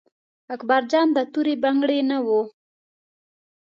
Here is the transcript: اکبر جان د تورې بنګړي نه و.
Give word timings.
اکبر 0.53 0.81
جان 0.91 1.07
د 1.13 1.19
تورې 1.33 1.55
بنګړي 1.63 1.99
نه 2.09 2.17
و. 2.25 2.27